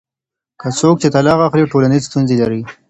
[0.61, 2.61] هغه څوک چې طلاق اخلي ټولنیزې ستونزې لري.